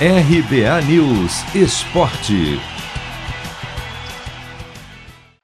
RBA 0.00 0.82
News 0.88 1.54
Esporte. 1.54 2.58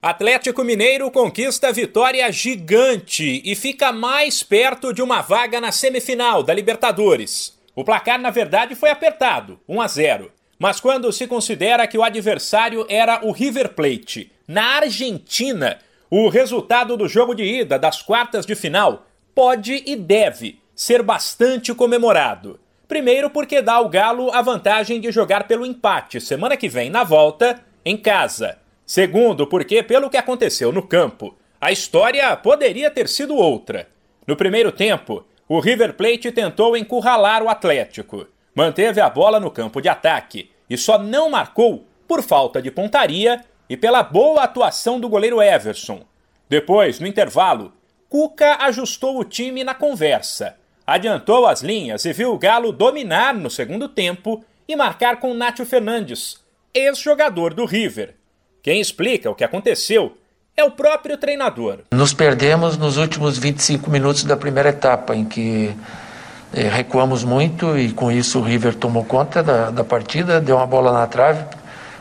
Atlético 0.02 0.65
Mineiro 0.65 1.08
conquista 1.12 1.73
vitória 1.73 2.33
gigante 2.33 3.41
e 3.44 3.55
fica 3.55 3.92
mais 3.92 4.42
perto 4.42 4.92
de 4.92 5.00
uma 5.00 5.21
vaga 5.21 5.60
na 5.60 5.71
semifinal 5.71 6.42
da 6.42 6.52
Libertadores. 6.52 7.57
O 7.76 7.84
placar, 7.84 8.21
na 8.21 8.30
verdade, 8.30 8.75
foi 8.75 8.91
apertado, 8.91 9.60
1 9.68 9.80
a 9.80 9.86
0. 9.86 10.32
Mas 10.58 10.80
quando 10.80 11.12
se 11.12 11.28
considera 11.28 11.86
que 11.86 11.96
o 11.96 12.02
adversário 12.02 12.84
era 12.88 13.24
o 13.24 13.30
River 13.30 13.68
Plate, 13.74 14.32
na 14.48 14.78
Argentina, 14.78 15.78
o 16.10 16.28
resultado 16.28 16.96
do 16.96 17.06
jogo 17.06 17.36
de 17.36 17.44
ida 17.44 17.78
das 17.78 18.02
quartas 18.02 18.44
de 18.44 18.56
final 18.56 19.06
pode 19.32 19.84
e 19.86 19.94
deve 19.94 20.58
ser 20.74 21.04
bastante 21.04 21.72
comemorado. 21.72 22.58
Primeiro, 22.91 23.30
porque 23.30 23.62
dá 23.62 23.75
ao 23.75 23.88
Galo 23.88 24.32
a 24.32 24.43
vantagem 24.43 25.00
de 25.00 25.12
jogar 25.12 25.46
pelo 25.46 25.64
empate 25.64 26.20
semana 26.20 26.56
que 26.56 26.69
vem 26.69 26.91
na 26.91 27.05
volta, 27.05 27.60
em 27.84 27.97
casa. 27.97 28.59
Segundo, 28.84 29.47
porque, 29.47 29.80
pelo 29.80 30.10
que 30.10 30.16
aconteceu 30.16 30.73
no 30.73 30.83
campo, 30.83 31.37
a 31.61 31.70
história 31.70 32.37
poderia 32.37 32.91
ter 32.91 33.09
sido 33.09 33.37
outra. 33.37 33.87
No 34.27 34.34
primeiro 34.34 34.73
tempo, 34.73 35.24
o 35.48 35.61
River 35.61 35.95
Plate 35.95 36.33
tentou 36.33 36.77
encurralar 36.77 37.45
o 37.45 37.48
Atlético, 37.48 38.27
manteve 38.52 39.00
a 39.00 39.09
bola 39.09 39.38
no 39.38 39.52
campo 39.52 39.80
de 39.80 39.88
ataque 39.88 40.50
e 40.69 40.77
só 40.77 40.98
não 40.98 41.30
marcou 41.30 41.86
por 42.09 42.25
falta 42.25 42.61
de 42.61 42.72
pontaria 42.72 43.45
e 43.69 43.77
pela 43.77 44.02
boa 44.02 44.42
atuação 44.42 44.98
do 44.98 45.09
goleiro 45.09 45.41
Everson. 45.41 46.02
Depois, 46.48 46.98
no 46.98 47.06
intervalo, 47.06 47.72
Cuca 48.09 48.56
ajustou 48.64 49.16
o 49.16 49.25
time 49.25 49.62
na 49.62 49.77
conversa 49.77 50.59
adiantou 50.90 51.46
as 51.46 51.62
linhas 51.62 52.04
e 52.04 52.12
viu 52.12 52.32
o 52.32 52.38
Galo 52.38 52.72
dominar 52.72 53.32
no 53.32 53.48
segundo 53.48 53.88
tempo 53.88 54.44
e 54.66 54.74
marcar 54.74 55.20
com 55.20 55.32
Nátio 55.32 55.64
Fernandes, 55.64 56.38
ex-jogador 56.74 57.55
do 57.55 57.64
River. 57.64 58.16
Quem 58.60 58.80
explica 58.80 59.30
o 59.30 59.34
que 59.36 59.44
aconteceu 59.44 60.19
é 60.56 60.64
o 60.64 60.72
próprio 60.72 61.16
treinador. 61.16 61.78
Nos 61.92 62.12
perdemos 62.12 62.77
nos 62.77 62.97
últimos 62.97 63.38
25 63.38 63.88
minutos 63.88 64.24
da 64.24 64.36
primeira 64.36 64.70
etapa, 64.70 65.14
em 65.14 65.24
que 65.24 65.72
eh, 66.52 66.69
recuamos 66.69 67.22
muito 67.22 67.78
e 67.78 67.92
com 67.92 68.10
isso 68.10 68.41
o 68.41 68.42
River 68.42 68.75
tomou 68.75 69.04
conta 69.04 69.44
da, 69.44 69.70
da 69.70 69.84
partida, 69.84 70.41
deu 70.41 70.56
uma 70.56 70.66
bola 70.66 70.92
na 70.92 71.06
trave, 71.06 71.44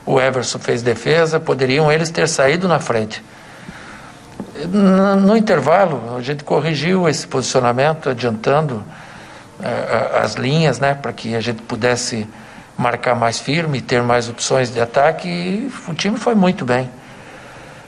o 0.03 0.19
Everson 0.19 0.57
fez 0.57 0.81
defesa, 0.81 1.39
poderiam 1.39 1.91
eles 1.91 2.09
ter 2.09 2.27
saído 2.27 2.67
na 2.67 2.79
frente. 2.79 3.23
No, 4.67 5.37
intervalo, 5.37 6.17
a 6.17 6.21
gente 6.21 6.43
corrigiu 6.43 7.07
esse 7.07 7.25
posicionamento, 7.25 8.09
adiantando 8.09 8.75
uh, 9.59 10.17
as 10.21 10.35
linhas, 10.35 10.79
né, 10.79 10.93
para 10.93 11.13
que 11.13 11.35
a 11.35 11.41
gente 11.41 11.61
pudesse 11.61 12.27
marcar 12.77 13.15
mais 13.15 13.39
firme, 13.39 13.81
ter 13.81 14.01
mais 14.01 14.29
opções 14.29 14.71
de 14.71 14.79
ataque, 14.79 15.27
e 15.27 15.71
o 15.87 15.93
time 15.93 16.17
foi 16.17 16.35
muito 16.35 16.65
bem. 16.65 16.89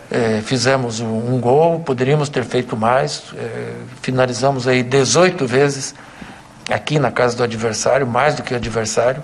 É, 0.10 0.42
fizemos 0.42 1.00
um 1.00 1.40
gol, 1.40 1.80
poderíamos 1.80 2.28
ter 2.28 2.44
feito 2.44 2.76
mais, 2.76 3.24
é, 3.34 3.74
finalizamos 4.02 4.68
aí 4.68 4.84
18 4.84 5.48
vezes 5.48 5.96
aqui 6.70 7.00
na 7.00 7.10
casa 7.10 7.38
do 7.38 7.44
adversário, 7.44 8.06
mais 8.06 8.36
do 8.36 8.44
que 8.44 8.54
o 8.54 8.58
adversário, 8.58 9.24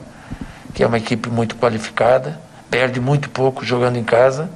que 0.73 0.83
é 0.83 0.87
uma 0.87 0.97
equipe 0.97 1.29
muito 1.29 1.57
qualificada, 1.57 2.39
perde 2.69 3.01
muito 3.01 3.29
pouco 3.29 3.65
jogando 3.65 3.97
em 3.97 4.03
casa. 4.03 4.49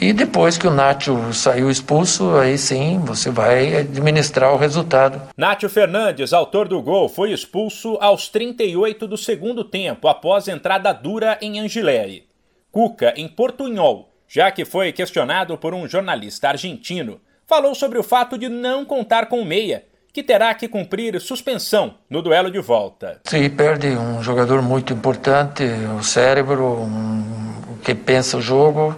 E 0.00 0.12
depois 0.12 0.58
que 0.58 0.66
o 0.66 0.70
Nátio 0.70 1.32
saiu 1.32 1.70
expulso, 1.70 2.36
aí 2.36 2.58
sim 2.58 2.98
você 3.04 3.30
vai 3.30 3.76
administrar 3.76 4.52
o 4.52 4.56
resultado. 4.56 5.22
Nátio 5.36 5.68
Fernandes, 5.68 6.32
autor 6.32 6.68
do 6.68 6.82
gol, 6.82 7.08
foi 7.08 7.32
expulso 7.32 7.96
aos 8.00 8.28
38 8.28 9.06
do 9.06 9.16
segundo 9.16 9.64
tempo, 9.64 10.08
após 10.08 10.48
entrada 10.48 10.92
dura 10.92 11.38
em 11.40 11.60
Angileri. 11.60 12.26
Cuca, 12.72 13.14
em 13.16 13.28
Portunhol, 13.28 14.12
já 14.28 14.50
que 14.50 14.64
foi 14.64 14.92
questionado 14.92 15.56
por 15.56 15.72
um 15.72 15.86
jornalista 15.86 16.48
argentino, 16.48 17.20
falou 17.46 17.74
sobre 17.74 17.98
o 17.98 18.02
fato 18.02 18.36
de 18.36 18.48
não 18.48 18.84
contar 18.84 19.26
com 19.26 19.40
o 19.40 19.44
meia, 19.44 19.84
que 20.12 20.22
terá 20.22 20.52
que 20.54 20.68
cumprir 20.68 21.20
suspensão 21.20 21.94
no 22.08 22.20
duelo 22.20 22.50
de 22.50 22.60
volta. 22.60 23.20
Sim, 23.24 23.48
perde 23.50 23.88
um 23.88 24.22
jogador 24.22 24.60
muito 24.62 24.92
importante, 24.92 25.64
o 25.98 26.02
cérebro, 26.02 26.82
um, 26.82 27.54
que 27.82 27.94
pensa 27.94 28.36
o 28.36 28.42
jogo 28.42 28.96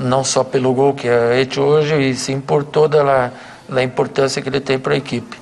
não 0.00 0.24
só 0.24 0.42
pelo 0.42 0.72
gol 0.72 0.94
que 0.94 1.06
é 1.06 1.34
feito 1.34 1.60
hoje, 1.60 1.94
e 2.00 2.14
sim 2.14 2.40
por 2.40 2.64
toda 2.64 3.02
a, 3.02 3.30
a 3.76 3.82
importância 3.82 4.40
que 4.40 4.48
ele 4.48 4.60
tem 4.60 4.78
para 4.78 4.94
a 4.94 4.96
equipe. 4.96 5.36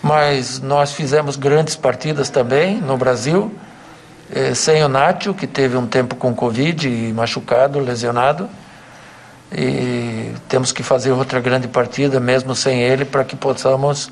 Mas 0.00 0.60
nós 0.60 0.92
fizemos 0.92 1.36
grandes 1.36 1.74
partidas 1.74 2.30
também 2.30 2.80
no 2.80 2.96
Brasil, 2.96 3.52
eh, 4.30 4.54
sem 4.54 4.84
o 4.84 4.88
Nátio, 4.88 5.34
que 5.34 5.46
teve 5.46 5.76
um 5.76 5.86
tempo 5.86 6.14
com 6.14 6.34
Covid 6.34 6.88
e 6.88 7.12
machucado, 7.12 7.80
lesionado. 7.80 8.48
E 9.50 10.32
temos 10.48 10.72
que 10.72 10.82
fazer 10.82 11.12
outra 11.12 11.40
grande 11.40 11.68
partida, 11.68 12.20
mesmo 12.20 12.54
sem 12.54 12.82
ele, 12.82 13.04
para 13.04 13.24
que 13.24 13.34
possamos 13.34 14.10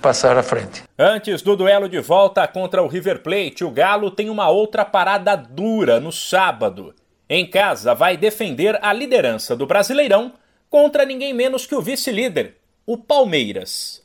passar 0.00 0.36
à 0.36 0.42
frente. 0.42 0.82
Antes 0.98 1.42
do 1.42 1.56
duelo 1.56 1.88
de 1.88 2.00
volta 2.00 2.46
contra 2.46 2.82
o 2.82 2.86
River 2.86 3.22
Plate, 3.22 3.64
o 3.64 3.70
Galo 3.70 4.10
tem 4.10 4.28
uma 4.30 4.48
outra 4.48 4.84
parada 4.84 5.34
dura 5.36 5.98
no 5.98 6.12
sábado. 6.12 6.94
Em 7.28 7.46
casa, 7.46 7.94
vai 7.94 8.16
defender 8.16 8.78
a 8.82 8.92
liderança 8.92 9.54
do 9.54 9.66
Brasileirão 9.66 10.34
contra 10.68 11.04
ninguém 11.04 11.32
menos 11.32 11.66
que 11.66 11.74
o 11.74 11.80
vice-líder, 11.80 12.56
o 12.84 12.98
Palmeiras. 12.98 14.04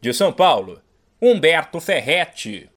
De 0.00 0.12
São 0.12 0.32
Paulo, 0.32 0.80
Humberto 1.20 1.80
Ferretti. 1.80 2.66